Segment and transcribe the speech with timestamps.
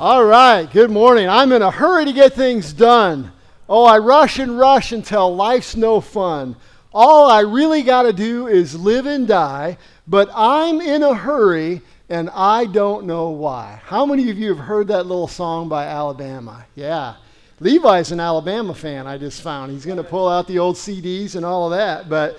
[0.00, 1.28] All right, good morning.
[1.28, 3.32] I'm in a hurry to get things done.
[3.68, 6.56] Oh, I rush and rush until life's no fun.
[6.90, 9.76] All I really got to do is live and die,
[10.08, 13.82] but I'm in a hurry and I don't know why.
[13.84, 16.64] How many of you have heard that little song by Alabama?
[16.74, 17.16] Yeah.
[17.60, 19.70] Levi's an Alabama fan, I just found.
[19.70, 22.08] He's going to pull out the old CDs and all of that.
[22.08, 22.38] But,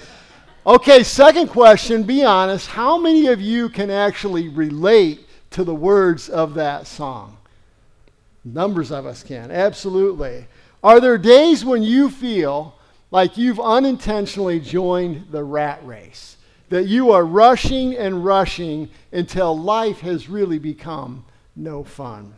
[0.66, 2.66] okay, second question be honest.
[2.66, 7.38] How many of you can actually relate to the words of that song?
[8.44, 10.48] Numbers of us can, absolutely.
[10.84, 12.76] Are there days when you feel
[13.12, 16.38] like you've unintentionally joined the rat race?
[16.70, 22.34] That you are rushing and rushing until life has really become no fun?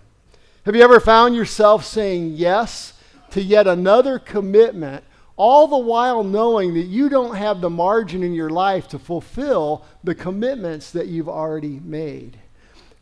[0.65, 2.93] Have you ever found yourself saying yes
[3.31, 5.03] to yet another commitment,
[5.35, 9.85] all the while knowing that you don't have the margin in your life to fulfill
[10.03, 12.37] the commitments that you've already made?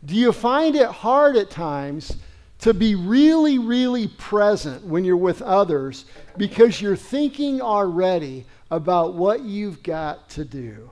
[0.04, 2.18] Do you find it hard at times
[2.62, 6.06] to be really, really present when you're with others
[6.38, 10.90] because you're thinking already about what you've got to do.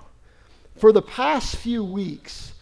[0.78, 2.54] For the past few weeks,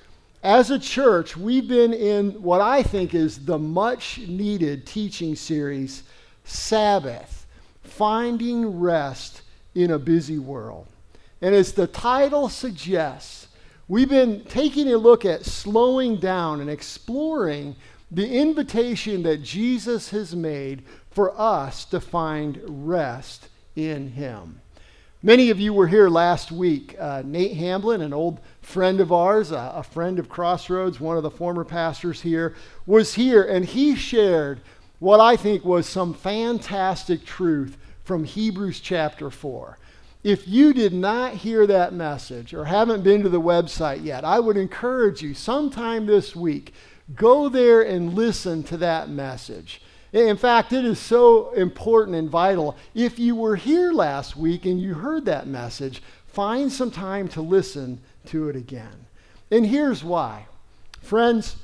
[0.44, 6.03] as a church, we've been in what I think is the much needed teaching series,
[6.44, 7.46] Sabbath
[7.84, 9.42] Finding Rest
[9.74, 10.88] in a Busy World.
[11.42, 13.48] And as the title suggests,
[13.88, 17.76] we've been taking a look at slowing down and exploring
[18.09, 24.61] the invitation that Jesus has made for us to find rest in Him.
[25.23, 26.95] Many of you were here last week.
[27.00, 31.23] Uh, Nate Hamblin, an old friend of ours, uh, a friend of Crossroads, one of
[31.23, 34.61] the former pastors here, was here and he shared
[35.00, 39.78] what I think was some fantastic truth from Hebrews chapter 4.
[40.23, 44.39] If you did not hear that message or haven't been to the website yet, I
[44.39, 46.73] would encourage you sometime this week
[47.16, 49.81] Go there and listen to that message.
[50.13, 52.77] In fact, it is so important and vital.
[52.95, 57.41] If you were here last week and you heard that message, find some time to
[57.41, 59.06] listen to it again.
[59.51, 60.47] And here's why.
[61.01, 61.56] Friends,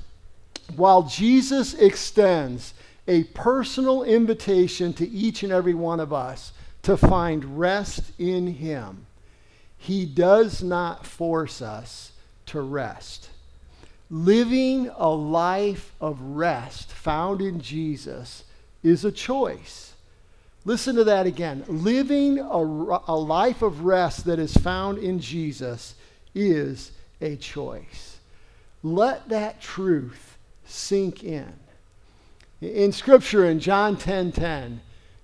[0.76, 2.74] while Jesus extends
[3.08, 6.54] a personal invitation to each and every one of us
[6.84, 9.06] to find rest in Him,
[9.78, 12.14] He does not force us
[12.48, 13.30] to rest.
[14.14, 18.44] Living a life of rest found in Jesus
[18.84, 19.94] is a choice.
[20.66, 21.64] Listen to that again.
[21.68, 25.96] Living a, a life of rest that is found in Jesus
[26.36, 26.92] is
[27.22, 28.20] a choice.
[28.84, 31.52] Let that truth sink in.
[32.62, 34.80] In Scripture, in John 10 10,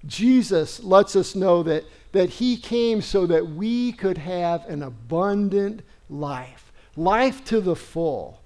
[0.08, 5.84] Jesus lets us know that, that He came so that we could have an abundant
[6.10, 8.40] life, life to the full.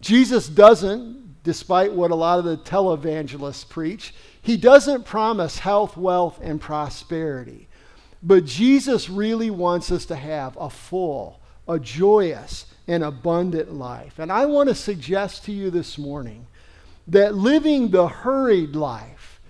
[0.00, 6.38] Jesus doesn't, despite what a lot of the televangelists preach, he doesn't promise health, wealth,
[6.42, 7.68] and prosperity.
[8.22, 14.18] But Jesus really wants us to have a full, a joyous, and abundant life.
[14.18, 16.46] And I want to suggest to you this morning
[17.06, 19.40] that living the hurried life,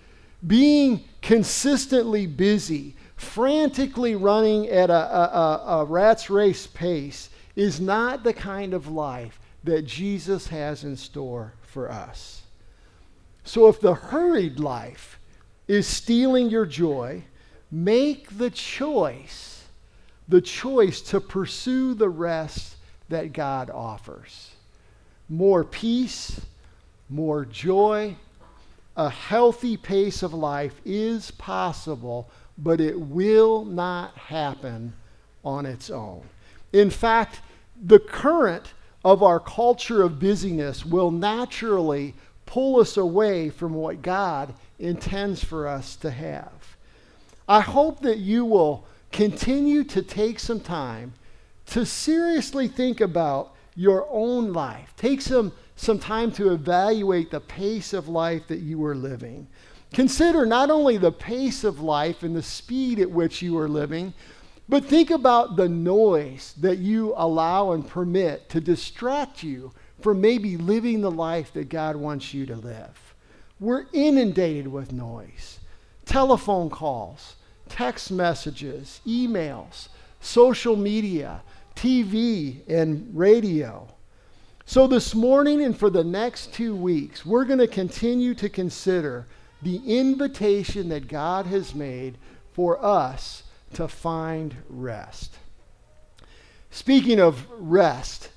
[0.47, 8.33] being consistently busy, frantically running at a, a, a, rat's race pace, is not the
[8.33, 12.43] kind of life that Jesus has in store for us.
[13.44, 15.19] So if the hurried life
[15.69, 17.25] is stealing your joy,
[17.71, 19.65] make the choice,
[20.28, 22.76] the choice to pursue the rest
[23.09, 24.50] that God offers.
[25.28, 26.41] More peace,
[27.09, 28.16] more joy,
[28.97, 34.92] a healthy pace of life is possible, but it will not happen
[35.44, 36.22] on its own.
[36.72, 37.41] In fact,
[37.82, 38.75] the current
[39.05, 42.15] of our culture of busyness will naturally
[42.47, 46.77] pull us away from what God intends for us to have.
[47.49, 51.15] I hope that you will continue to take some time
[51.66, 54.93] to seriously think about your own life.
[54.97, 59.47] Take some, some time to evaluate the pace of life that you are living.
[59.92, 64.13] Consider not only the pace of life and the speed at which you are living,
[64.71, 70.57] but think about the noise that you allow and permit to distract you from maybe
[70.57, 73.15] living the life that God wants you to live.
[73.59, 75.59] We're inundated with noise
[76.07, 77.37] telephone calls,
[77.69, 79.89] text messages, emails,
[80.21, 81.43] social media,
[81.77, 83.89] TV, and radio.
[84.67, 89.27] So, this morning and for the next two weeks, we're going to continue to consider
[89.63, 92.19] the invitation that God has made
[92.53, 93.43] for us
[93.75, 95.39] to find rest.
[96.71, 98.31] Speaking of rest,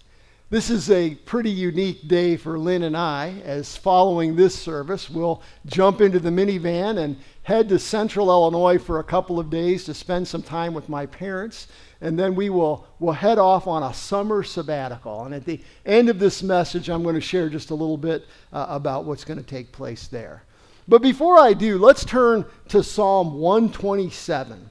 [0.54, 5.42] This is a pretty unique day for Lynn and I, as following this service, we'll
[5.66, 9.96] jump into the minivan and head to central Illinois for a couple of days to
[9.96, 11.70] spend some time with my parents.
[12.02, 15.26] And then we will we'll head off on a summer sabbatical.
[15.26, 18.28] And at the end of this message, I'm going to share just a little bit
[18.52, 20.44] uh, about what's going to take place there.
[20.88, 24.70] But before I do, let's turn to Psalm 127.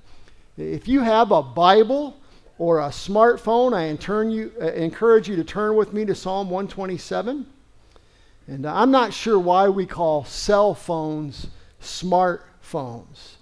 [0.57, 2.17] If you have a Bible,
[2.63, 3.87] or a smartphone, I
[4.31, 7.45] you, uh, encourage you to turn with me to Psalm 127.
[8.47, 11.49] And I'm not sure why we call cell phones
[11.81, 13.37] smartphones.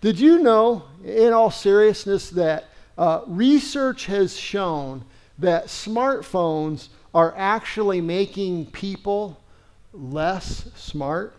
[0.00, 5.04] Did you know, in all seriousness, that uh, research has shown
[5.38, 9.40] that smartphones are actually making people
[9.92, 11.34] less smart?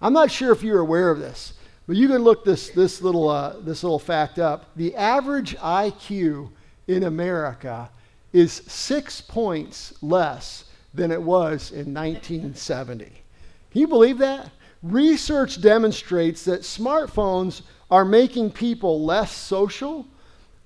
[0.00, 1.52] I'm not sure if you're aware of this,
[1.86, 4.70] but you can look this, this, little, uh, this little fact up.
[4.76, 6.50] The average IQ
[6.86, 7.90] in America
[8.32, 13.04] is six points less than it was in 1970.
[13.04, 14.50] Can you believe that?
[14.82, 20.06] Research demonstrates that smartphones are making people less social,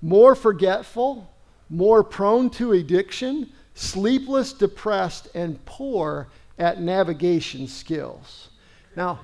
[0.01, 1.29] more forgetful,
[1.69, 6.27] more prone to addiction, sleepless, depressed, and poor
[6.57, 8.49] at navigation skills.
[8.95, 9.19] Now,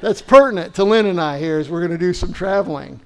[0.00, 3.00] that's pertinent to Lynn and I here as we're going to do some traveling.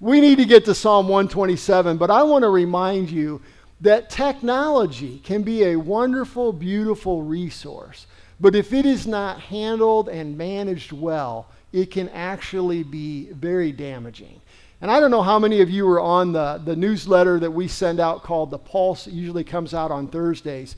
[0.00, 3.40] We need to get to Psalm 127, but I want to remind you
[3.80, 8.06] that technology can be a wonderful, beautiful resource.
[8.38, 14.40] But if it is not handled and managed well, it can actually be very damaging.
[14.80, 17.66] And I don't know how many of you are on the, the newsletter that we
[17.66, 19.06] send out called The Pulse.
[19.06, 20.76] It usually comes out on Thursdays.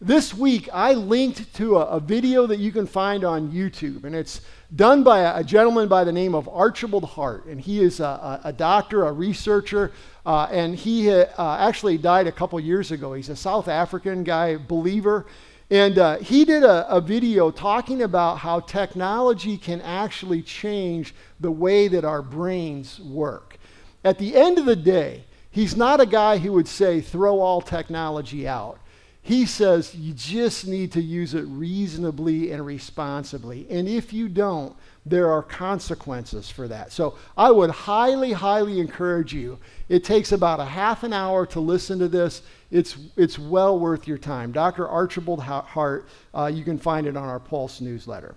[0.00, 4.14] This week, I linked to a, a video that you can find on YouTube, and
[4.14, 4.40] it's
[4.74, 7.46] done by a, a, gentleman by the name of Archibald Hart.
[7.46, 9.92] And he is a, a doctor, a researcher,
[10.26, 13.14] uh, and he uh, actually died a couple years ago.
[13.14, 15.26] He's a South African guy, believer.
[15.70, 21.50] And uh, he did a, a, video talking about how technology can actually change the
[21.50, 23.56] way that our brains work.
[24.04, 27.62] At the end of the day, he's not a guy who would say, throw all
[27.62, 28.78] technology out.
[29.26, 33.66] He says you just need to use it reasonably and responsibly.
[33.70, 34.76] And if you don't,
[35.06, 36.92] there are consequences for that.
[36.92, 39.58] So I would highly, highly encourage you.
[39.88, 42.42] It takes about a half an hour to listen to this.
[42.70, 44.52] It's, it's well worth your time.
[44.52, 44.86] Dr.
[44.86, 48.34] Archibald Hart, uh, you can find it on our Pulse newsletter.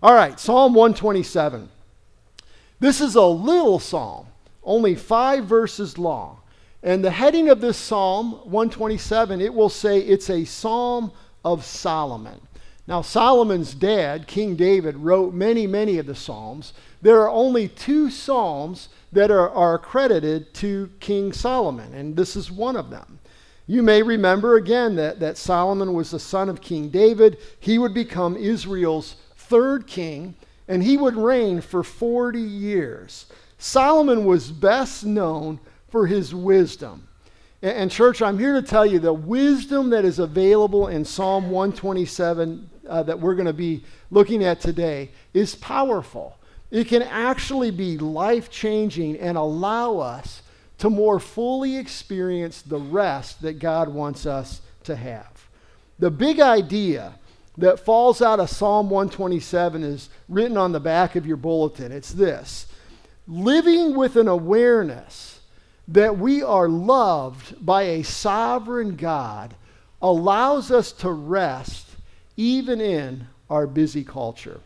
[0.00, 1.68] All right, Psalm 127.
[2.78, 4.28] This is a little psalm,
[4.62, 6.39] only five verses long.
[6.82, 11.12] And the heading of this Psalm 127, it will say it's a Psalm
[11.44, 12.40] of Solomon.
[12.86, 16.72] Now, Solomon's dad, King David, wrote many, many of the Psalms.
[17.02, 22.50] There are only two Psalms that are, are credited to King Solomon, and this is
[22.50, 23.18] one of them.
[23.66, 27.38] You may remember again that, that Solomon was the son of King David.
[27.60, 30.34] He would become Israel's third king,
[30.66, 33.26] and he would reign for 40 years.
[33.58, 35.60] Solomon was best known
[35.90, 37.06] for his wisdom.
[37.62, 42.70] And, church, I'm here to tell you the wisdom that is available in Psalm 127
[42.88, 46.38] uh, that we're going to be looking at today is powerful.
[46.70, 50.42] It can actually be life changing and allow us
[50.78, 55.48] to more fully experience the rest that God wants us to have.
[55.98, 57.12] The big idea
[57.58, 61.92] that falls out of Psalm 127 is written on the back of your bulletin.
[61.92, 62.66] It's this
[63.28, 65.39] living with an awareness
[65.90, 69.54] that we are loved by a sovereign God
[70.00, 71.88] allows us to rest
[72.36, 74.60] even in our busy culture.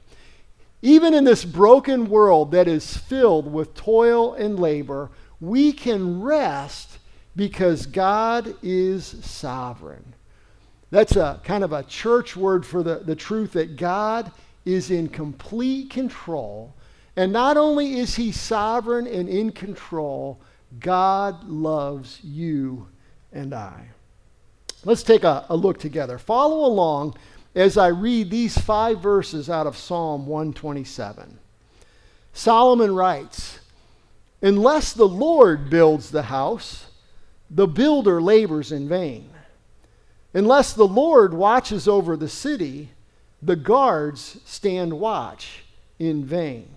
[0.83, 6.99] Even in this broken world that is filled with toil and labor, we can rest
[7.35, 10.15] because God is sovereign.
[10.91, 14.31] That's a kind of a church word for the, the truth that God
[14.67, 16.75] is in complete control.
[17.17, 20.39] And not only is he sovereign and in control,
[20.81, 22.89] God loves you
[23.33, 23.89] and I.
[24.85, 26.19] Let's take a, a, look together.
[26.19, 27.17] Follow along
[27.55, 31.39] as I read these five verses out of Psalm 127.
[32.33, 33.61] Solomon writes,
[34.43, 36.87] Unless the Lord builds the house,
[37.49, 39.31] the builder labors in vain.
[40.35, 42.91] Unless the Lord watches over the city,
[43.41, 45.65] the guards stand watch
[45.99, 46.74] in vain.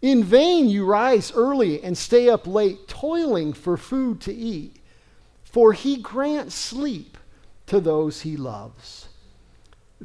[0.00, 4.76] In vain you rise early and stay up late, toiling for food to eat,
[5.42, 7.18] for he grants sleep
[7.66, 9.08] to those he loves.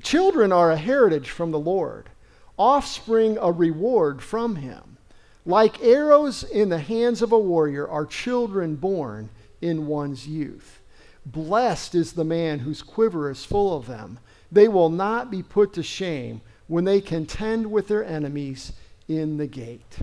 [0.02, 2.10] Children are a heritage from the Lord,
[2.58, 4.98] offspring a reward from him.
[5.46, 9.30] Like arrows in the hands of a warrior are children born
[9.62, 10.82] in one's youth.
[11.26, 14.20] Blessed is the man whose quiver is full of them.
[14.52, 18.74] They will not be put to shame when they contend with their enemies
[19.08, 20.00] in the gate.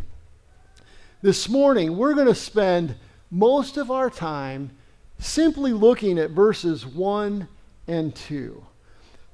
[1.23, 2.95] This morning, we're going to spend
[3.31, 4.71] most of our time
[5.19, 7.47] simply looking at verses 1
[7.87, 8.65] and 2.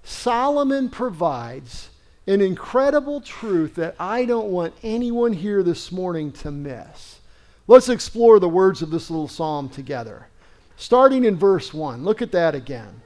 [0.02, 1.90] Solomon provides
[2.26, 7.20] an incredible truth that I don't want anyone here this morning to miss.
[7.68, 10.26] Let's explore the words of this little psalm together.
[10.76, 13.00] Starting in verse 1, look at that again.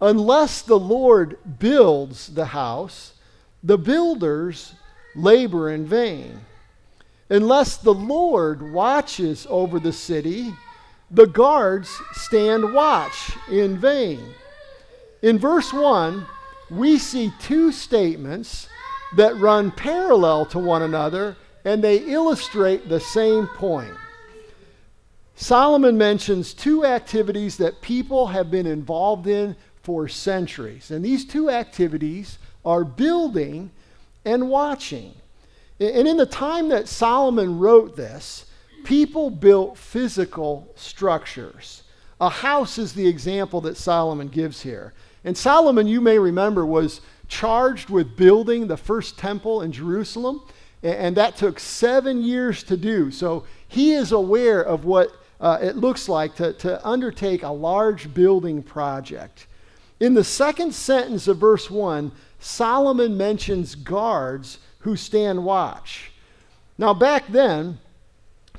[0.00, 3.14] Unless the Lord builds the house,
[3.62, 4.74] the builders
[5.14, 6.40] labor in vain.
[7.28, 10.52] Unless the Lord watches over the city,
[11.10, 14.34] the guards stand watch in vain.
[15.22, 16.26] In verse 1,
[16.70, 18.68] we see two statements
[19.16, 23.94] that run parallel to one another and they illustrate the same point.
[25.34, 30.90] Solomon mentions two activities that people have been involved in for centuries.
[30.90, 33.70] And these two activities are building
[34.24, 35.14] and watching.
[35.78, 38.46] And in the time that Solomon wrote this,
[38.84, 41.82] people built physical structures.
[42.20, 44.92] A house is the example that Solomon gives here.
[45.24, 50.42] And Solomon, you may remember, was charged with building the first temple in Jerusalem,
[50.82, 53.10] and that took seven years to do.
[53.10, 55.10] So he is aware of what
[55.40, 59.46] uh, it looks like to, to undertake a large building project.
[59.98, 66.10] In the second sentence of verse 1, Solomon mentions guards who stand watch.
[66.78, 67.78] Now, back then,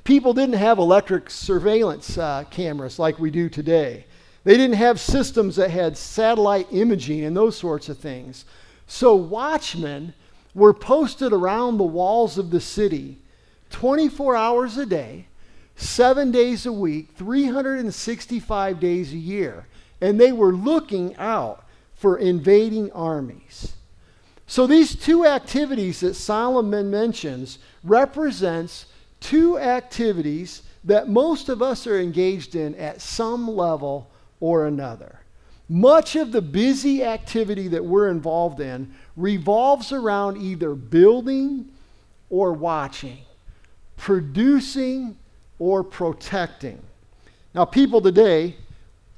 [0.04, 4.06] people didn't have electric surveillance uh, cameras like we do today.
[4.44, 8.46] They didn't have systems that had satellite imaging and those sorts of things.
[8.86, 10.14] So, watchmen
[10.54, 13.18] were posted around the walls of the city
[13.72, 15.28] 24 hours a day,
[15.76, 19.66] seven days a week, 365 days a year.
[20.02, 21.61] And they were looking out
[22.02, 23.74] for invading armies.
[24.48, 28.88] So these two activities that Solomon mentions represents
[29.20, 35.20] two activities that most of us are engaged in at some level or another.
[35.70, 41.70] Much of the busy activity that we're involved in revolves around either building
[42.32, 43.20] or watching,
[43.96, 45.16] producing
[45.60, 46.82] or protecting.
[47.54, 48.56] Now, people today,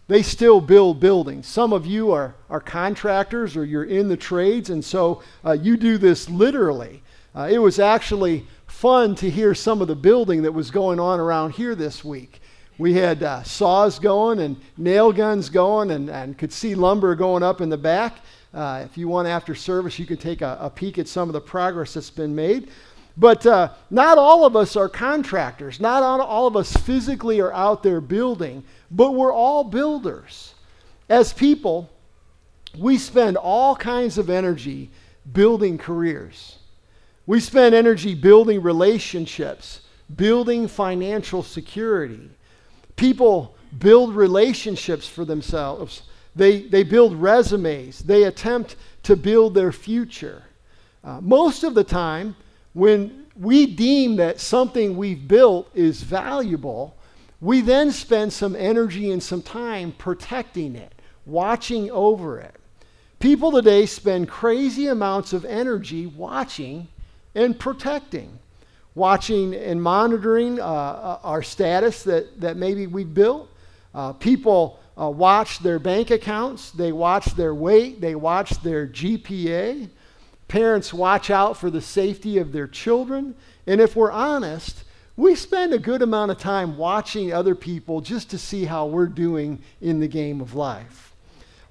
[0.07, 1.47] they still build buildings.
[1.47, 5.77] Some of you are, are contractors or you're in the trades, and so uh, you
[5.77, 7.01] do this literally.
[7.35, 11.19] Uh, it was actually fun to hear some of the building that was going on
[11.19, 12.41] around here this week.
[12.77, 17.43] We had uh, saws going and nail guns going, and, and could see lumber going
[17.43, 18.17] up in the back.
[18.53, 21.33] Uh, if you want after service, you can take a, a peek at some of
[21.33, 22.69] the progress that's been made.
[23.15, 25.79] But uh, not all of us are contractors.
[25.79, 30.53] Not all of us physically are out there building, but we're all builders.
[31.09, 31.89] As people,
[32.77, 34.91] we spend all kinds of energy
[35.31, 36.57] building careers.
[37.25, 39.81] We spend energy building relationships,
[40.15, 42.29] building financial security.
[42.95, 46.03] People build relationships for themselves.
[46.35, 47.99] They, they build resumes.
[47.99, 50.43] They attempt to build their future.
[51.03, 52.35] Uh, most of the time,
[52.73, 56.95] when we deem that something we've built is valuable,
[57.43, 60.93] we then spend some energy and some time protecting it,
[61.25, 62.55] watching over it.
[63.19, 66.87] People today spend crazy amounts of energy watching
[67.35, 68.39] and protecting,
[68.95, 73.49] watching and monitoring uh, uh our status that, that maybe we've built.
[73.93, 79.89] Uh, people uh, watch their bank accounts, they watch their weight, they watch their GPA.
[80.47, 83.35] Parents watch out for the safety of their children.
[83.67, 84.85] And if we're honest,
[85.15, 89.07] we spend a good amount of time watching other people just to see how we're
[89.07, 91.13] doing in the game of life.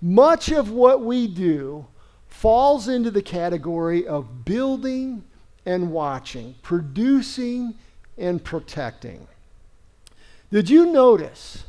[0.01, 1.87] Much of what we do
[2.29, 5.25] falls into the category of building
[5.67, 7.75] and watching, producing
[8.19, 9.27] and protecting.
[10.51, 11.65] Did you notice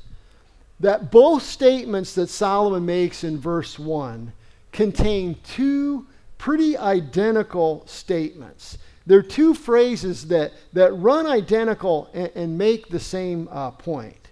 [0.80, 4.34] that both statements that Solomon makes in verse 1
[4.72, 6.06] contain two
[6.44, 8.78] pretty identical statements.
[9.06, 14.30] They're two phrases that, that run identical and, and make the same uh, point.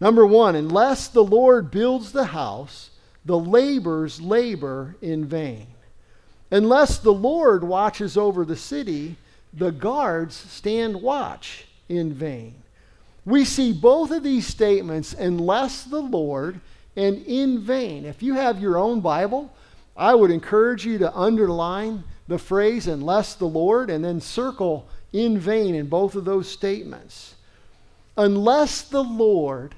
[0.00, 2.90] Number one, unless the Lord builds the house,
[3.24, 5.68] the laborers labor in vain.
[6.50, 9.16] Unless the Lord watches over the city,
[9.54, 12.54] the guards stand watch in vain.
[13.24, 16.60] We see both of these statements, unless the Lord
[16.96, 18.04] and in vain.
[18.04, 19.54] If you have your own Bible,
[19.96, 25.38] I would encourage you to underline the phrase, unless the Lord, and then circle in
[25.38, 27.34] vain in both of those statements.
[28.16, 29.74] Unless the Lord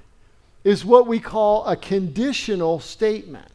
[0.65, 3.49] is what we call a conditional statement.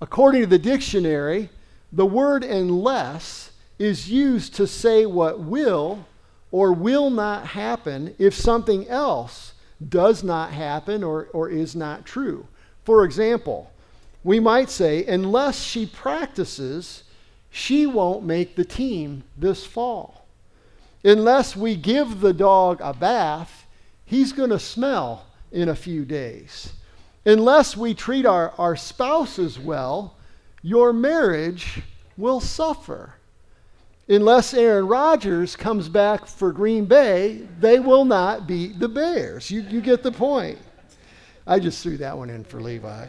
[0.00, 1.50] According to the dictionary,
[1.92, 6.06] the word unless is used to say what will
[6.50, 9.54] or will not happen if something else
[9.88, 12.46] does not happen or, or is not true.
[12.84, 13.70] For example,
[14.22, 17.03] we might say, unless she practices,
[17.56, 20.26] she won't make the team this fall.
[21.04, 23.64] Unless we give the dog a bath,
[24.04, 26.72] he's going to smell in a few days.
[27.24, 30.16] Unless we treat our, our spouses well,
[30.62, 31.80] your marriage
[32.16, 33.14] will suffer.
[34.08, 39.48] Unless Aaron Rodgers comes back for Green Bay, they will not beat the Bears.
[39.48, 40.58] You, you get the point.
[41.46, 43.06] I just threw that one in for Levi.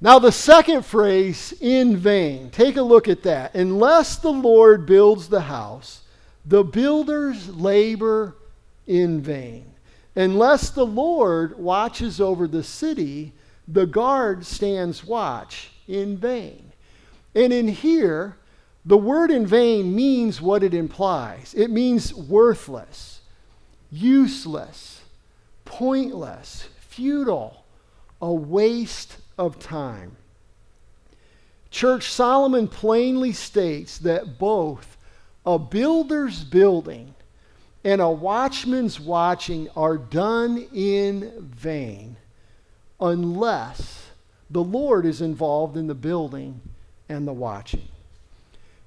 [0.00, 3.54] Now, the second phrase, in vain, take a look at that.
[3.54, 6.02] Unless the Lord builds the house,
[6.44, 8.36] the builders labor
[8.86, 9.72] in vain.
[10.14, 13.32] Unless the Lord watches over the city,
[13.68, 16.72] the guard stands watch in vain.
[17.34, 18.36] And in here,
[18.84, 23.20] the word in vain means what it implies it means worthless,
[23.90, 25.02] useless,
[25.64, 27.64] pointless, futile,
[28.22, 30.16] a waste of time.
[31.70, 34.96] Church Solomon plainly states that both
[35.44, 37.14] a builder's building
[37.84, 42.16] and a watchman's watching are done in vain
[43.00, 44.06] unless
[44.50, 46.60] the Lord is involved in the building
[47.08, 47.86] and the watching.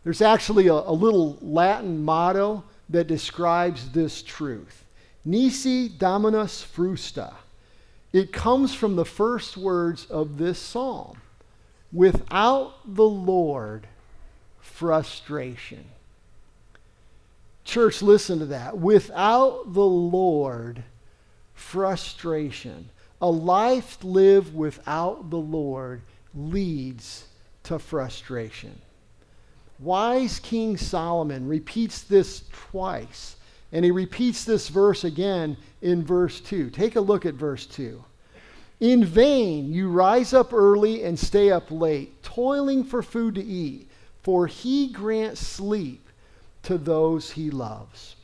[0.04, 4.84] There's actually a, a little Latin motto that describes this truth
[5.24, 7.34] Nisi Dominus Frustra.
[8.12, 11.22] It comes from the first words of this psalm
[11.92, 13.88] without the Lord,
[14.60, 15.86] frustration.
[17.64, 18.78] Church, listen to that.
[18.78, 20.84] Without the Lord,
[21.54, 22.90] frustration.
[23.22, 26.02] A life lived without the Lord
[26.34, 27.26] leads
[27.64, 28.80] to frustration.
[29.78, 33.36] Wise King Solomon repeats this twice,
[33.72, 36.70] and he repeats this verse again in verse 2.
[36.70, 38.04] Take a look at verse 2.
[38.80, 43.90] In vain you rise up early and stay up late, toiling for food to eat,
[44.24, 46.08] for he grants sleep
[46.64, 48.16] to those he loves.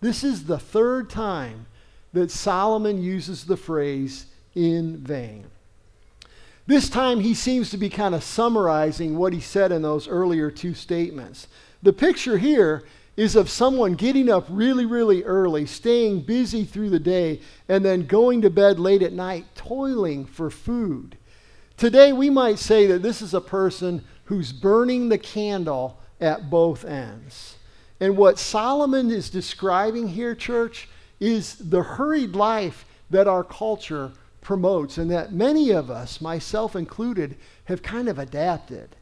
[0.00, 1.66] This is the third time
[2.12, 5.46] that Solomon uses the phrase in vain.
[6.66, 10.50] This time he seems to be kind of summarizing what he said in those earlier
[10.50, 11.48] two statements.
[11.82, 12.84] The picture here
[13.20, 18.06] is of someone getting up really, really early, staying busy through the day, and then
[18.06, 21.18] going to bed late at night, toiling for food.
[21.76, 26.82] Today, we might say that this is a person who's burning the candle at both
[26.86, 27.56] ends.
[28.00, 30.88] And what Solomon is describing here, church,
[31.20, 37.36] is the hurried life that our culture promotes and that many of us, myself included,
[37.64, 38.96] have kind of adapted.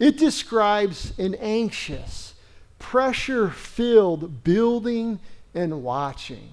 [0.00, 2.31] It describes an anxious,
[2.82, 5.18] pressure filled building
[5.54, 6.52] and watching,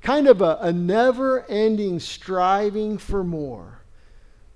[0.00, 3.80] kind of a, a never ending striving for more.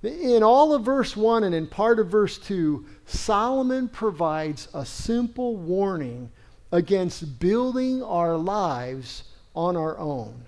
[0.02, 5.56] In all of verse 1 and in part of verse 2, Solomon provides a simple
[5.56, 6.30] warning
[6.70, 9.24] against building our lives
[9.56, 10.42] on our own.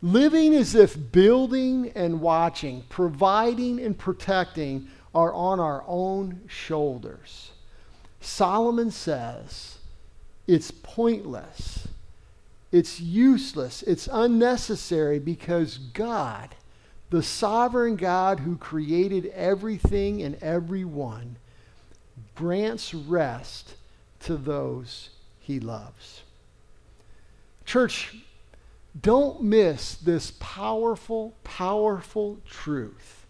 [0.00, 7.50] Living as if building and watching, providing and protecting are on our own shoulders.
[8.22, 9.78] Solomon says
[10.46, 11.88] it's pointless,
[12.70, 16.54] it's useless, it's unnecessary because God,
[17.10, 21.36] the sovereign God who created everything and everyone,
[22.34, 23.74] grants rest
[24.20, 26.22] to those he loves.
[27.64, 28.14] Church,
[29.00, 33.26] don't miss this powerful, powerful truth.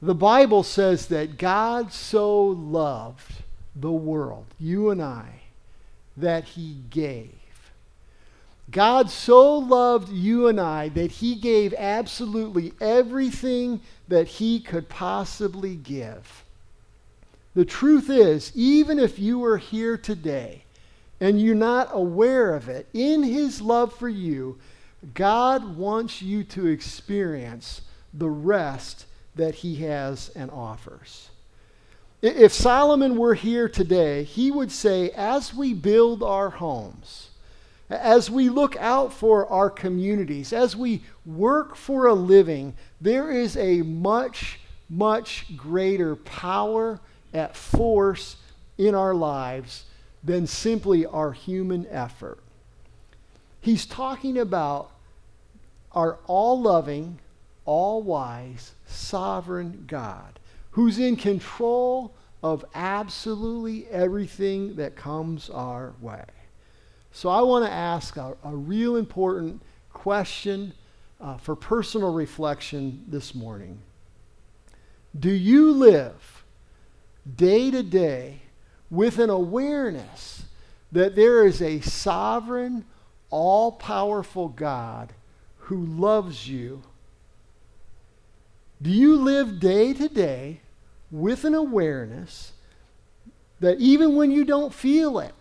[0.00, 3.42] The Bible says that God so loved
[3.76, 5.39] the world, you and I,
[6.20, 7.34] that he gave.
[8.70, 15.74] God so loved you and I that he gave absolutely everything that he could possibly
[15.74, 16.44] give.
[17.54, 20.62] The truth is, even if you are here today
[21.20, 24.58] and you're not aware of it, in his love for you,
[25.14, 27.80] God wants you to experience
[28.14, 31.30] the rest that he has and offers.
[32.22, 37.30] If Solomon were here today, he would say, as we build our homes,
[37.88, 43.56] as we look out for our communities, as we work for a living, there is
[43.56, 47.00] a much, much greater power
[47.32, 48.36] at force
[48.76, 49.86] in our lives
[50.22, 52.38] than simply our human effort.
[53.62, 54.90] He's talking about
[55.92, 57.18] our all loving,
[57.64, 60.39] all wise, sovereign God
[60.72, 66.24] who's in control of absolutely everything that comes our way.
[67.12, 70.72] So I want to ask a, a real important question
[71.20, 73.80] uh, for personal reflection this morning.
[75.18, 76.44] Do you live
[77.36, 78.42] day to day
[78.90, 80.44] with an awareness
[80.92, 82.84] that there is a sovereign,
[83.28, 85.12] all powerful God
[85.58, 86.82] who loves you?
[88.82, 90.60] Do you live day to day
[91.10, 92.52] with an awareness
[93.60, 95.34] that even when you don't feel it,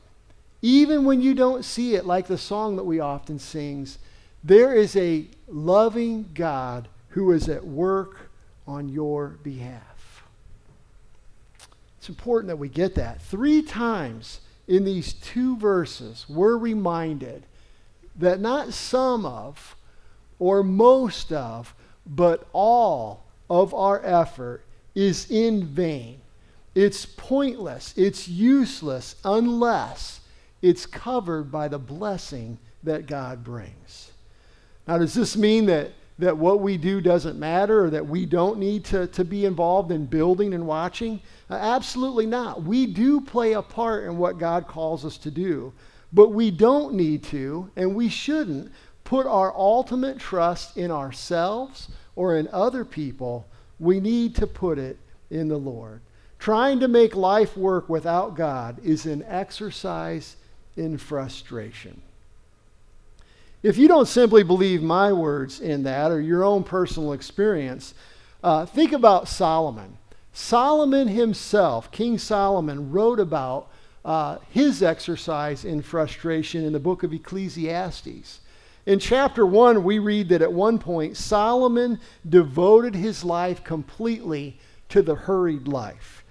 [0.61, 3.97] even when you don't see it, like the song that we often sings,
[4.43, 8.29] there is a loving God who is at work
[8.67, 10.25] on your behalf.
[11.97, 13.21] It's important that we get that.
[13.21, 17.43] Three times in these two verses, we're reminded
[18.17, 19.77] that not some of
[20.39, 21.73] or most of,
[22.05, 24.63] but all of our effort
[24.95, 26.21] is in vain.
[26.75, 27.93] It's pointless.
[27.97, 30.21] It's useless unless
[30.61, 34.11] it's covered by the blessing that God brings.
[34.87, 38.59] Now, does this mean that, that what we do doesn't matter or that we don't
[38.59, 41.21] need to, to be involved in building and watching?
[41.49, 42.63] Uh, absolutely not.
[42.63, 45.73] We do play a part in what God calls us to do,
[46.13, 48.71] but we don't need to, and we shouldn't,
[49.09, 53.47] put our ultimate trust in ourselves or in other people.
[53.79, 54.97] We need to put it
[55.29, 56.01] in the Lord.
[56.37, 60.35] Trying to make life work without God is an exercise
[60.75, 62.01] in frustration.
[63.63, 67.93] If you don't simply believe my words in that or your own personal experience,
[68.43, 69.97] uh, think about Solomon.
[70.33, 73.69] Solomon himself, King Solomon, wrote about
[74.03, 78.41] uh, his exercise in frustration in the book of Ecclesiastes.
[78.85, 84.57] In chapter 1, we read that at one point, Solomon devoted his life completely
[84.89, 86.23] to the hurried life.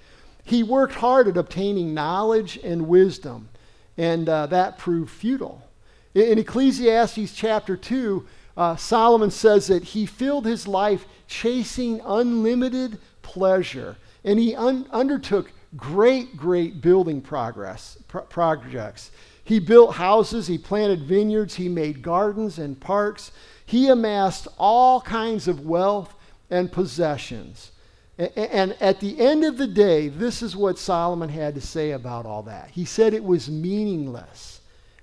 [0.44, 3.50] He worked hard at obtaining knowledge and wisdom,
[3.96, 5.62] and uh, that proved futile.
[6.14, 13.96] In Ecclesiastes chapter 2, uh, Solomon says that he filled his life chasing unlimited pleasure,
[14.24, 19.10] and he un- undertook great, great building progress, pro- projects.
[19.48, 23.32] He built houses, he planted vineyards, he made gardens and parks.
[23.64, 26.14] He amassed all kinds of wealth
[26.50, 27.72] and possessions.
[28.18, 32.26] And at the end of the day, this is what Solomon had to say about
[32.26, 32.68] all that.
[32.72, 34.60] He said it was meaningless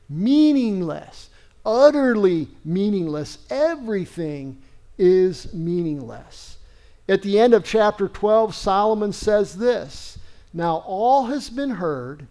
[0.08, 1.31] meaningless,
[1.65, 3.39] utterly meaningless.
[3.49, 4.62] Everything
[4.99, 6.60] is meaningless.
[7.10, 10.19] At the end of chapter 12, Solomon says this
[10.53, 12.27] Now all has been heard.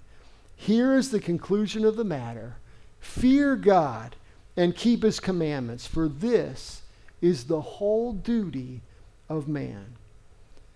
[0.57, 2.57] Here is the conclusion of the matter
[3.01, 4.17] Fear God
[4.57, 6.83] and keep his commandments, for this
[7.21, 8.81] is the whole duty
[9.29, 9.97] of man.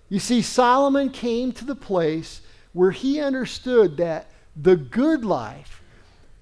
[0.08, 5.82] You see, Solomon came to the place where he understood that the good life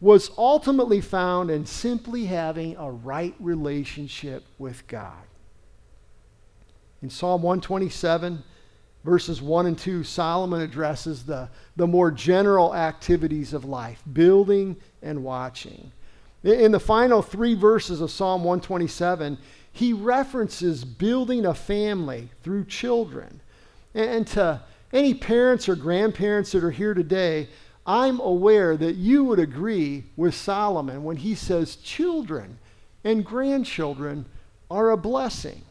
[0.01, 5.25] was ultimately found in simply having a right relationship with God.
[7.03, 8.42] In Psalm 127,
[9.07, 15.23] verses 1 and 2, Solomon addresses the, the more general activities of life, building and
[15.23, 15.92] watching.
[16.42, 19.38] In the final three verses of Psalm 127,
[19.73, 23.40] he references building a family through children.
[23.95, 24.61] And to
[24.92, 27.49] any parents or grandparents that are here today,
[27.87, 32.59] I'm aware that you would agree with Solomon when he says children
[33.05, 34.27] and grandchildren
[34.69, 35.62] are a blessing.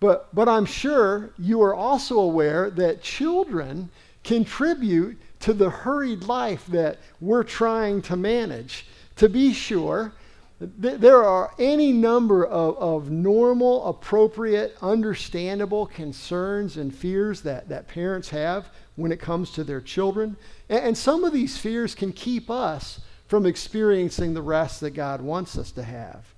[0.00, 3.90] But, but I'm sure you are also aware that children
[4.22, 8.86] contribute to the hurried life that we're trying to manage.
[9.16, 10.12] To be sure,
[10.60, 17.88] th- there are any number of, of normal, appropriate, understandable concerns and fears that, that
[17.88, 20.36] parents have when it comes to their children.
[20.68, 25.20] And, and some of these fears can keep us from experiencing the rest that God
[25.20, 26.34] wants us to have.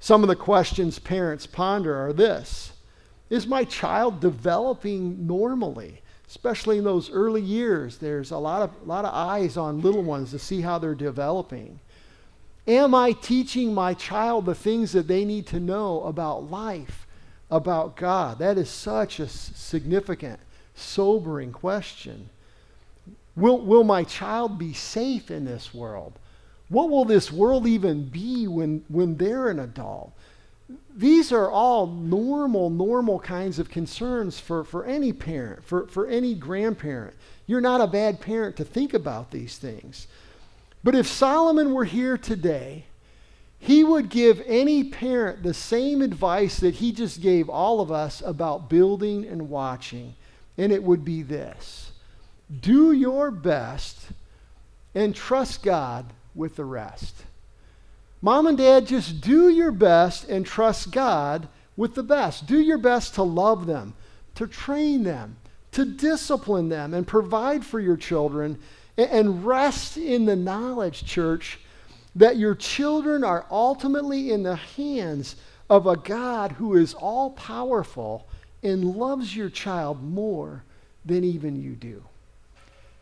[0.00, 2.72] Some of the questions parents ponder are this
[3.30, 6.02] Is my child developing normally?
[6.28, 10.02] Especially in those early years, there's a lot of, a lot of eyes on little
[10.02, 11.80] ones to see how they're developing.
[12.66, 17.06] Am I teaching my child the things that they need to know about life,
[17.50, 18.38] about God?
[18.38, 20.38] That is such a significant
[20.74, 22.30] sobering question.
[23.36, 26.18] Will, will my child be safe in this world?
[26.68, 30.12] What will this world even be when, when they're an adult?
[30.94, 36.34] These are all normal, normal kinds of concerns for, for any parent, for, for any
[36.34, 37.14] grandparent.
[37.46, 40.06] You're not a bad parent to think about these things.
[40.82, 42.84] But if Solomon were here today,
[43.58, 48.22] he would give any parent the same advice that he just gave all of us
[48.24, 50.14] about building and watching.
[50.56, 51.92] And it would be this
[52.60, 54.08] do your best
[54.94, 57.24] and trust God with the rest.
[58.22, 62.46] Mom and dad, just do your best and trust God with the best.
[62.46, 63.94] Do your best to love them,
[64.34, 65.36] to train them,
[65.72, 68.58] to discipline them, and provide for your children.
[68.98, 71.58] And rest in the knowledge, church,
[72.14, 75.36] that your children are ultimately in the hands
[75.70, 78.26] of a God who is all powerful
[78.62, 80.64] and loves your child more
[81.06, 82.02] than even you do.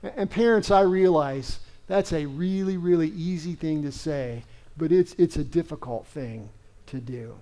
[0.03, 4.45] And parents, I realize that's a really, really easy thing to say,
[4.79, 6.49] but it's, it's a difficult thing
[6.87, 7.35] to do.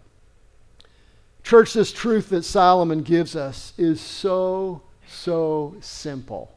[1.43, 6.53] Church, this truth that Solomon gives us is so, so simple.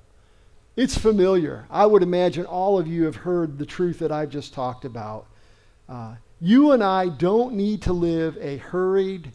[0.76, 1.66] It's familiar.
[1.70, 5.28] I would imagine all of you have heard the truth that I've just talked about.
[5.88, 9.32] Uh, you and I don't need to live a hurried,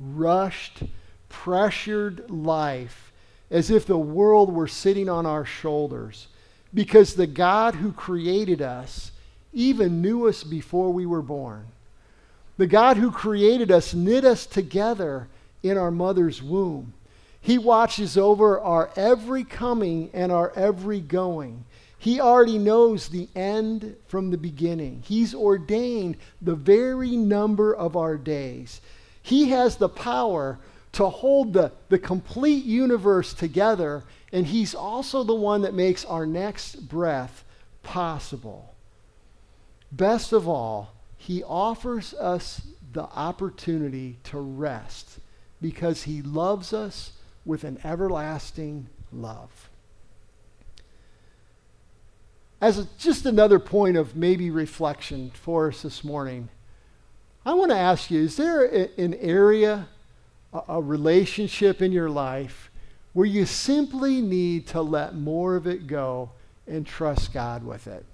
[0.00, 0.82] rushed,
[1.28, 3.12] pressured life
[3.50, 6.28] as if the world were sitting on our shoulders
[6.74, 9.12] because the God who created us
[9.58, 11.66] even knew us before we were born.
[12.58, 15.28] The God who created us knit us together
[15.62, 16.94] in our mother's womb.
[17.40, 21.64] He watches over our every coming and our every going.
[21.98, 25.02] He already knows the end from the beginning.
[25.04, 28.80] He's ordained the very number of our days.
[29.22, 30.58] He has the power
[30.92, 36.26] to hold the, the complete universe together, and He's also the one that makes our
[36.26, 37.44] next breath
[37.82, 38.74] possible.
[39.90, 45.18] Best of all, He offers us the opportunity to rest
[45.60, 47.12] because He loves us
[47.44, 49.70] with an everlasting love.
[52.60, 56.48] As a, just another point of maybe reflection for us this morning,
[57.46, 59.88] I want to ask you is there a, an area,
[60.52, 62.70] a, a relationship in your life
[63.12, 66.30] where you simply need to let more of it go
[66.66, 68.04] and trust God with it?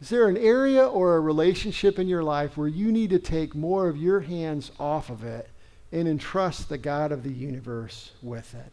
[0.00, 3.54] Is there an area or a relationship in your life where you need to take
[3.54, 5.48] more of your hands off of it
[5.92, 8.72] and entrust the God of the universe with it.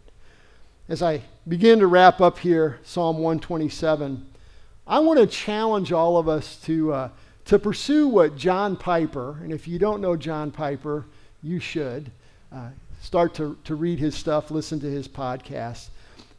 [0.90, 4.26] As I begin to wrap up here, Psalm 127,
[4.86, 7.10] I want to challenge all of us to, uh,
[7.46, 11.06] to pursue what John Piper, and if you don't know John Piper,
[11.42, 12.12] you should
[12.52, 12.70] uh,
[13.02, 15.88] start to, to read his stuff, listen to his podcast,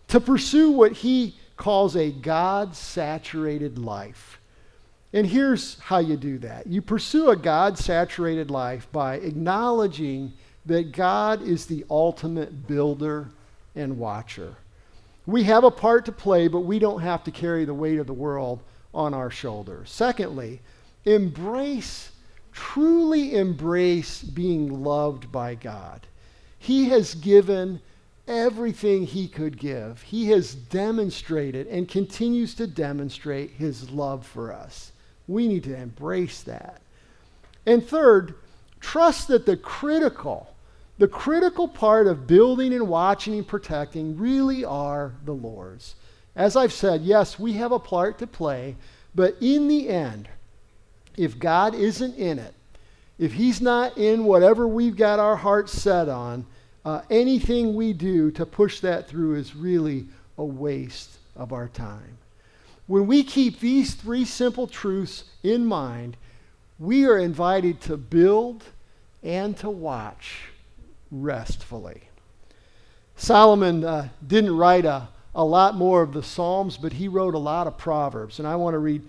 [0.09, 4.39] to pursue what he calls a God saturated life.
[5.15, 10.33] And here's how you do that you pursue a God saturated life by acknowledging
[10.67, 13.29] that God is the ultimate builder
[13.77, 14.57] and watcher.
[15.25, 18.09] We have a part to play, but we don't have to carry the weight of
[18.09, 18.61] the world
[18.93, 19.89] on our shoulders.
[19.89, 20.61] Secondly,
[21.05, 22.11] embrace,
[22.53, 26.09] truly embrace being loved by God.
[26.59, 27.81] He has given
[28.27, 30.03] everything he could give.
[30.03, 34.91] He has demonstrated and continues to demonstrate his love for us.
[35.27, 36.81] We need to embrace that.
[37.67, 38.35] And third,
[38.81, 40.55] trust that the critical,
[40.99, 45.95] the critical part of building and watching and protecting really are the Lord's.
[46.37, 48.77] As I've said, yes, we have a part to play,
[49.15, 50.29] but in the end,
[51.17, 52.55] if God isn't in it,
[53.19, 56.45] if He's not in whatever we've got our hearts set on,
[56.85, 60.07] uh, anything we do to push that through is really
[60.37, 62.19] a waste of our time.
[62.87, 66.17] When we keep these three simple truths in mind,
[66.79, 68.65] we are invited to build
[69.23, 70.49] and to watch
[71.11, 72.03] restfully.
[73.17, 77.39] Solomon uh, didn't write a, a lot more of the Psalms, but he wrote a
[77.39, 78.39] lot of Proverbs.
[78.39, 79.03] And I want to read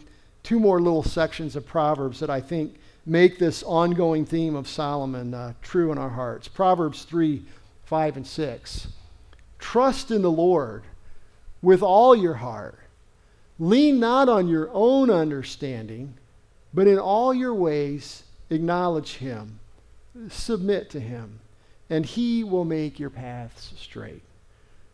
[0.43, 5.33] two more little sections of Proverbs that I think make this ongoing theme of Solomon
[5.33, 6.47] uh, true in our hearts.
[6.47, 7.43] Proverbs 3
[7.85, 8.87] 5 and 6.
[9.59, 10.83] Trust in the Lord
[11.61, 12.79] with all your heart.
[13.57, 16.13] Lean not on your own understanding,
[16.73, 19.59] but in all your ways acknowledge him.
[20.29, 21.39] Submit to him
[21.89, 24.23] and he will make your paths straight.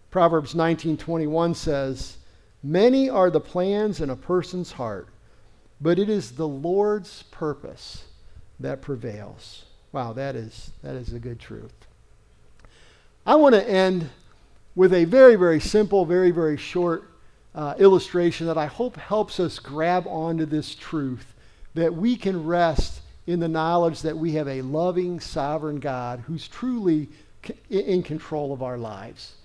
[0.09, 2.17] Proverbs 19:21 says,
[2.61, 5.07] "Many are the plans in a person's heart,
[5.79, 8.05] but it is the Lord's purpose
[8.59, 11.73] that prevails." Wow, that is that is a good truth.
[13.25, 14.09] I want to end
[14.75, 17.10] with a very very simple, very very short
[17.53, 21.33] uh, illustration that I hope helps us grab onto this truth
[21.73, 26.47] that we can rest in the knowledge that we have a loving, sovereign God who's
[26.47, 27.09] truly
[27.69, 29.35] in control of our lives.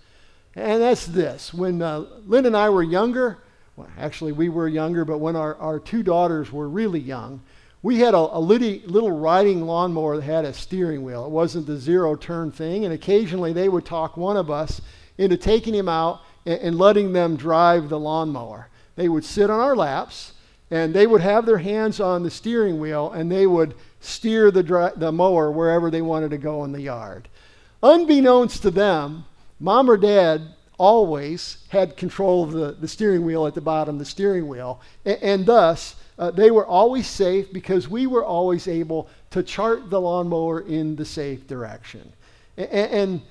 [0.54, 1.52] And that's this.
[1.52, 3.38] When uh, Lynn and I were younger,
[3.76, 7.42] well, actually, we were younger, but when our, our two daughters were really young,
[7.82, 11.26] we had a, a little, little riding lawnmower that had a steering wheel.
[11.26, 12.84] It wasn't the zero turn thing.
[12.84, 14.80] And occasionally they would talk one of us
[15.18, 18.68] into taking him out and, and letting them drive the lawnmower.
[18.94, 20.32] They would sit on our laps
[20.70, 24.62] and they would have their hands on the steering wheel and they would steer the,
[24.62, 27.28] dry, the mower wherever they wanted to go in the yard.
[27.82, 29.24] Unbeknownst to them,
[29.60, 30.42] mom or dad
[30.78, 35.22] always had control of the, the steering wheel at the bottom, the steering wheel, and,
[35.22, 40.00] and thus uh, they were always safe because we were always able to chart the
[40.00, 42.12] lawnmower in the safe direction.
[42.56, 43.22] And, and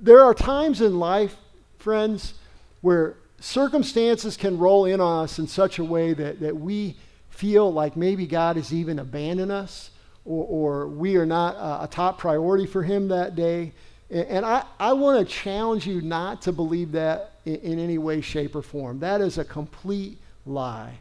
[0.00, 1.36] there are times in life,
[1.80, 2.34] friends,
[2.80, 6.96] where circumstances can roll in on us in such a way that, that we
[7.30, 9.90] feel like maybe God has even abandoned us
[10.24, 13.72] or, or we are not a, a, top priority for Him that day.
[14.10, 17.98] And, and I, I want to challenge you not to believe that in, in any
[17.98, 19.00] way, shape, or form.
[19.00, 20.98] That is a complete lie.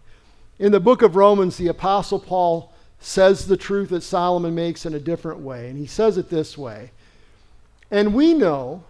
[0.60, 4.94] In the book of Romans, the Apostle Paul says the truth that Solomon makes in
[4.94, 5.70] a different way.
[5.70, 6.92] And he says it this way
[7.92, 8.84] And we know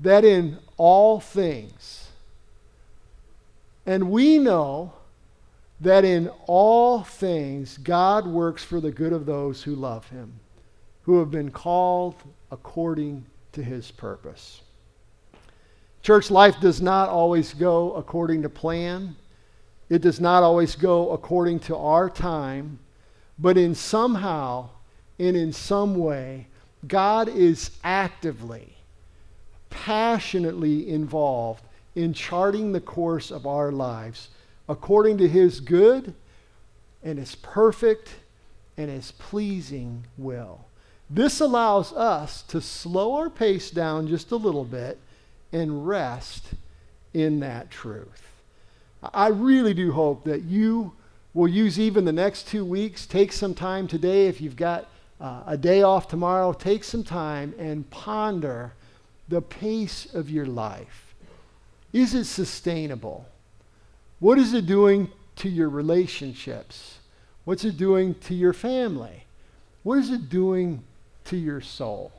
[0.00, 2.08] that in all things,
[3.84, 4.92] and we know
[5.80, 10.32] that in all things God works for the good of those who love him,
[11.02, 12.14] who have been called
[12.50, 14.62] according to his purpose.
[16.02, 19.16] Church life does not always go according to plan.
[19.88, 22.78] It does not always go according to our time,
[23.38, 24.68] but in somehow
[25.18, 26.46] and in some way,
[26.86, 28.75] God is actively,
[29.70, 31.62] passionately involved
[31.94, 34.28] in charting the course of our lives
[34.68, 36.14] according to his good
[37.02, 38.16] and his perfect
[38.76, 40.66] and his pleasing will.
[41.08, 44.98] This allows us to slow our pace down just a little bit
[45.52, 46.48] and rest
[47.14, 48.22] in that truth.
[49.14, 50.92] I really do hope that you
[51.32, 53.06] will use even the next two weeks.
[53.06, 54.26] Take some time today.
[54.26, 54.88] If you've got
[55.20, 58.72] uh, a day off tomorrow, take some time and ponder
[59.28, 61.14] the pace of your life.
[61.92, 63.26] Is it sustainable?
[64.18, 66.98] What is it doing to your relationships?
[67.44, 69.24] What's it doing to your family?
[69.82, 70.82] What is it doing
[71.24, 72.12] to your soul?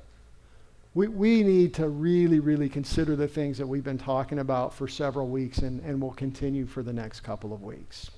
[0.98, 4.88] we, we need to really, really consider the things that we've been talking about for
[4.88, 8.10] several weeks and, and will continue for the next couple of weeks.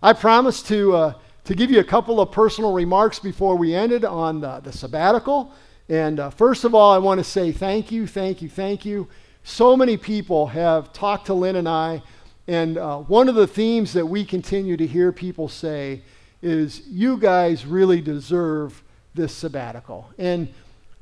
[0.00, 4.04] I promised to, uh, to give you a couple of personal remarks before we ended
[4.04, 5.52] on the, the sabbatical.
[5.88, 9.08] And uh, first of all, I want to say thank you, thank you, thank you.
[9.42, 12.02] So many people have talked to Lynn and I,
[12.46, 16.02] and uh, one of the themes that we continue to hear people say
[16.42, 18.82] is, You guys really deserve
[19.14, 20.10] this sabbatical.
[20.18, 20.48] And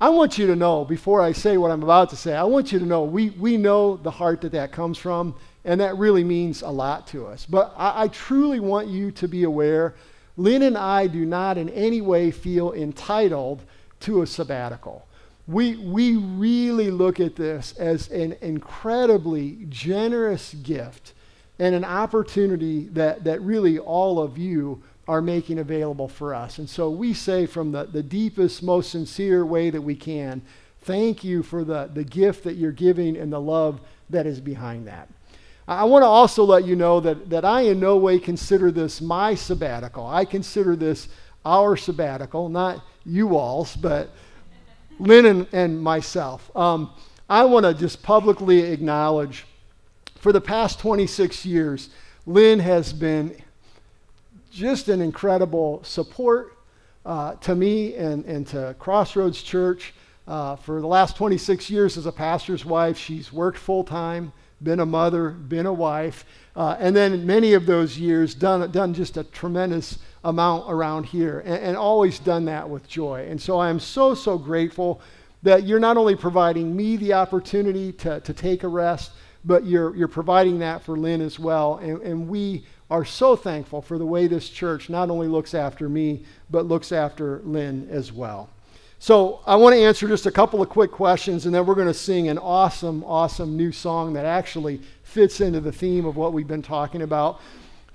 [0.01, 2.71] I want you to know, before I say what I'm about to say, I want
[2.71, 6.23] you to know we, we know the heart that that comes from, and that really
[6.23, 7.47] means a lot to us.
[7.47, 9.95] But I, I truly want you to be aware
[10.37, 13.63] Lynn and I do not in any way feel entitled
[14.01, 15.07] to a sabbatical.
[15.47, 21.13] We, we really look at this as an incredibly generous gift
[21.59, 26.59] and an opportunity that, that really all of you are making available for us.
[26.59, 30.43] And so we say from the, the deepest, most sincere way that we can,
[30.83, 33.81] thank you for the, the gift that you're giving and the love
[34.11, 35.09] that is behind that.
[35.69, 39.01] I want to also let you know that, that I in no way consider this
[39.01, 40.07] my sabbatical.
[40.07, 41.09] I consider this
[41.47, 44.11] our sabbatical, not you all's, but
[44.99, 46.55] Lynn and, and myself.
[46.57, 46.91] Um,
[47.29, 49.47] I want to just publicly acknowledge
[50.19, 51.91] for the past 26 years,
[52.27, 53.37] Lynn has been
[54.51, 56.57] just an incredible support
[57.05, 59.95] uh, to me and, and to Crossroads Church.
[60.27, 64.33] Uh, for the last 26 years as a pastor's wife, she's worked full time,
[64.63, 66.25] been a mother, been a wife,
[66.57, 71.41] uh, and then many of those years done, done just a tremendous amount around here,
[71.47, 73.27] and, and always done that with joy.
[73.31, 75.01] And so I am so, so grateful
[75.43, 79.13] that you're not only providing me the opportunity to, to take a rest,
[79.45, 81.77] but you're, you're providing that for Lynn as well.
[81.77, 85.89] And, and we are so thankful for the way this church not only looks after
[85.89, 88.51] me, but looks after Lynn as well.
[88.99, 91.87] So I want to answer just a couple of quick questions, and then we're going
[91.87, 96.33] to sing an awesome, awesome new song that actually fits into the theme of what
[96.33, 97.41] we've been talking about.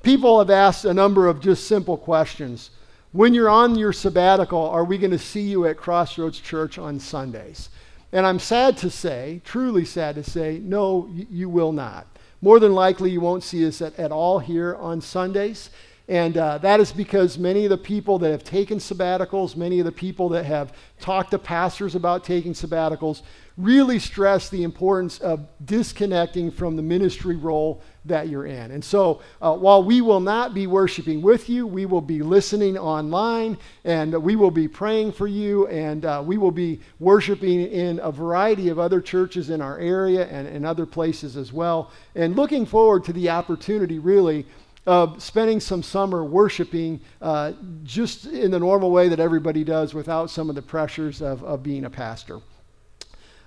[0.04, 2.72] People have asked a number of just simple questions.
[3.12, 7.00] When you're on your sabbatical, are we going to see you at Crossroads Church on
[7.00, 7.70] Sundays?
[8.12, 12.08] And I'm sad to say, truly sad to say, no, you will not.
[12.42, 15.70] More than likely, you won't see us at, at all here on Sundays.
[16.08, 19.86] And uh, that is because many of the people that have taken sabbaticals, many of
[19.86, 23.22] the people that have talked to pastors about taking sabbaticals,
[23.62, 28.72] really stress the importance of disconnecting from the ministry role that you're in.
[28.72, 32.78] And so, uh, while we will not be worshiping with you, we will be listening
[32.78, 38.00] online and we will be praying for you and uh, we will be worshiping in
[38.00, 41.92] a variety of other churches in our area and, and other places as well.
[42.16, 44.46] And looking forward to the opportunity, really
[44.88, 47.54] of spending some summer worshiping uh,
[47.84, 51.62] just in the normal way that everybody does without some of the pressures of, of
[51.62, 52.40] being a pastor.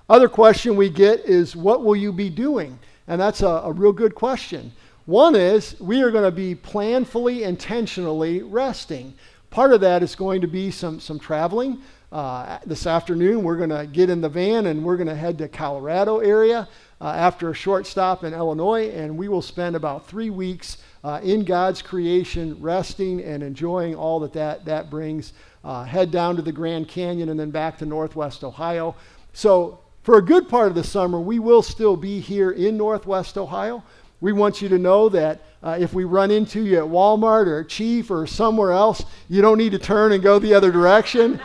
[0.08, 2.78] Other question we get is, what will you be doing?
[3.06, 4.72] And that's a, a real good question.
[5.06, 9.14] One is, we are going to be planfully, intentionally resting.
[9.48, 11.80] Part of that is going to be some, some traveling.
[12.12, 15.38] Uh, this afternoon, we're going to get in the van and we're going to head
[15.38, 16.68] to Colorado area
[17.00, 21.20] uh, after a short stop in Illinois, and we will spend about three weeks uh,
[21.22, 25.32] in God's creation, resting and enjoying all that that, that brings.
[25.64, 28.94] Uh, head down to the Grand Canyon and then back to Northwest Ohio.
[29.32, 33.38] So, for a good part of the summer, we will still be here in Northwest
[33.38, 33.82] Ohio.
[34.20, 37.60] We want you to know that uh, if we run into you at Walmart or
[37.60, 41.40] at Chief or somewhere else, you don't need to turn and go the other direction.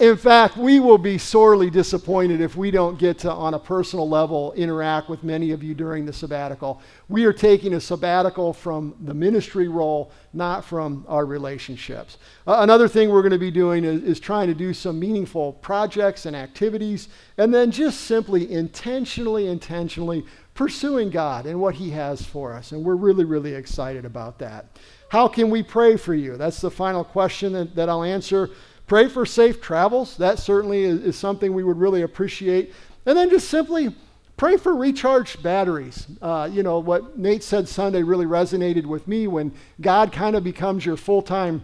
[0.00, 4.08] In fact, we will be sorely disappointed if we don't get to, on a personal
[4.08, 6.82] level, interact with many of you during the sabbatical.
[7.08, 12.18] We are taking a sabbatical from the ministry role, not from our relationships.
[12.44, 15.52] Uh, another thing we're going to be doing is, is trying to do some meaningful
[15.52, 17.08] projects and activities,
[17.38, 22.72] and then just simply intentionally, intentionally pursuing God and what He has for us.
[22.72, 24.66] And we're really, really excited about that.
[25.08, 26.36] How can we pray for you?
[26.36, 28.50] That's the final question that, that I'll answer
[28.86, 30.16] Pray for safe travels.
[30.16, 32.74] That certainly is, is something we would really appreciate.
[33.06, 33.94] And then just simply
[34.36, 36.06] pray for recharged batteries.
[36.20, 40.44] Uh, you know, what Nate said Sunday really resonated with me when God kind of
[40.44, 41.62] becomes your full time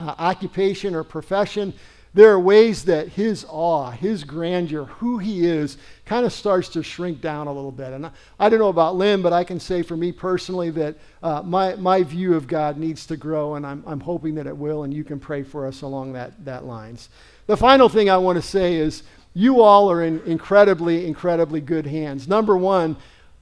[0.00, 1.74] uh, occupation or profession
[2.14, 6.82] there are ways that his awe, his grandeur, who he is, kind of starts to
[6.82, 7.92] shrink down a little bit.
[7.92, 10.96] And I, I don't know about Lynn, but I can say for me personally that
[11.22, 14.56] uh, my, my view of God needs to grow, and I'm, I'm hoping that it
[14.56, 17.08] will, and you can pray for us along that, that lines.
[17.46, 19.02] The final thing I want to say is
[19.32, 22.28] you all are in incredibly, incredibly good hands.
[22.28, 22.96] Number one,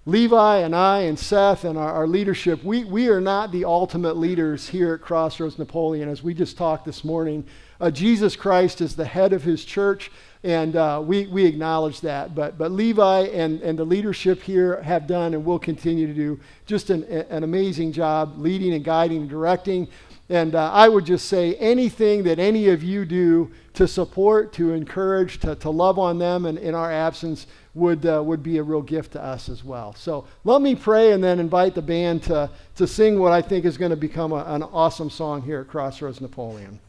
[0.05, 4.17] Levi and I and Seth and our, our, leadership, we, we are not the ultimate
[4.17, 7.45] leaders here at Crossroads Napoleon, as we just talked this morning.
[7.81, 10.11] Uh, Jesus Christ is the head of his church,
[10.45, 12.35] and uh, we, we acknowledge that.
[12.35, 16.41] But, but Levi and, and the leadership here have done and will continue to do
[16.67, 19.89] just an, an amazing job leading and guiding and directing.
[20.29, 24.73] And uh, I would just say anything that any of you do to support, to
[24.73, 28.63] encourage, to, to love on them and in our absence would, uh, would be a
[28.63, 29.95] real gift to us as well.
[29.95, 33.65] So let me pray and then invite the band to, to sing what I think
[33.65, 36.81] is going to become a, an awesome song here at Crossroads Napoleon.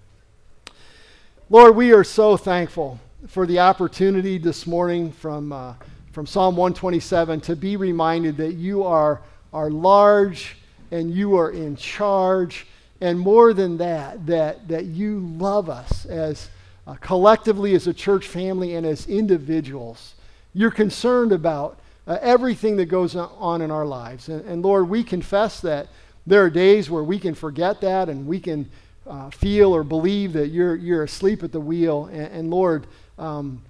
[1.50, 5.74] Lord, we are so thankful for the opportunity this morning from, uh,
[6.12, 9.22] from Psalm 127 to be reminded that you are,
[9.54, 10.58] are large
[10.92, 12.68] and you are in charge.
[13.00, 16.50] And more than that, that, that you love us as
[16.86, 20.16] uh, collectively as a church family and as individuals.
[20.54, 24.28] You're concerned about uh, everything that goes on in our lives.
[24.28, 25.88] And, and Lord, we confess that
[26.28, 28.70] there are days where we can forget that and we can
[29.08, 32.06] uh, feel or believe that you're, you're asleep at the wheel.
[32.08, 32.86] And, and Lord,
[33.18, 33.62] um,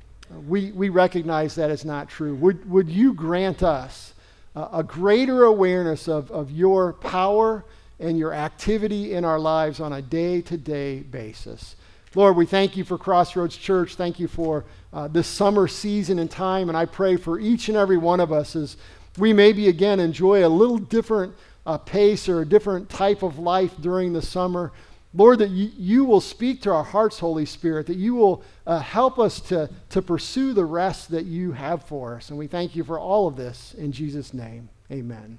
[0.48, 2.36] we, we recognize that is not true.
[2.36, 4.14] Would, would you grant us
[4.56, 7.64] uh, a greater awareness of, of your power
[8.00, 11.76] and your activity in our lives on a day to day basis?
[12.16, 13.96] Lord, we thank you for Crossroads Church.
[13.96, 16.70] Thank you for uh, this summer season and time.
[16.70, 18.78] And I pray for each and every one of us as
[19.18, 21.34] we maybe again enjoy a little different
[21.66, 24.72] uh, pace or a different type of life during the summer.
[25.14, 28.80] Lord, that you, you, will speak to our hearts, Holy Spirit, that you will uh,
[28.80, 32.30] help us to, to pursue the rest that you have for us.
[32.30, 34.70] And we thank you for all of this in Jesus' name.
[34.92, 35.38] Amen.